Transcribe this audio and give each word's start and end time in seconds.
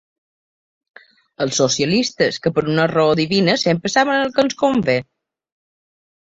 Els 1.45 1.59
socialistes, 1.61 2.41
que 2.47 2.53
per 2.57 2.65
una 2.77 2.87
raó 2.93 3.13
divina 3.21 3.57
sempre 3.67 3.95
saben 3.99 4.25
el 4.25 4.35
que 4.41 4.49
ens 4.49 4.61
convé? 4.67 4.99